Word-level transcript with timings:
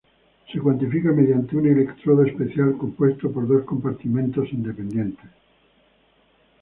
Se 0.51 0.57
cuantifica 0.57 1.11
mediante 1.11 1.55
un 1.55 1.67
electrodo 1.67 2.23
especial 2.25 2.75
compuesto 2.75 3.31
por 3.31 3.47
dos 3.47 3.65
compartimientos 3.65 4.51
independientes. 4.51 5.29